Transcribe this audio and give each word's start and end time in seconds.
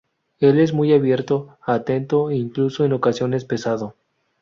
Él 0.39 0.59
es 0.59 0.73
muy 0.73 0.93
abierto, 0.93 1.57
atento 1.61 2.31
e 2.31 2.35
incluso 2.35 2.83
en 2.85 2.93
ocasiones 2.93 3.45
pesado. 3.45 3.93